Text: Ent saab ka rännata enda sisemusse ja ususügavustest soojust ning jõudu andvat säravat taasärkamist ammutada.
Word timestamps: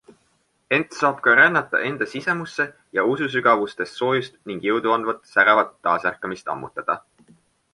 Ent 0.75 0.95
saab 0.99 1.19
ka 1.27 1.33
rännata 1.39 1.81
enda 1.89 2.07
sisemusse 2.13 2.65
ja 2.99 3.03
ususügavustest 3.11 3.99
soojust 4.01 4.41
ning 4.53 4.65
jõudu 4.69 4.95
andvat 4.97 5.21
säravat 5.35 5.79
taasärkamist 5.89 6.51
ammutada. 6.57 6.99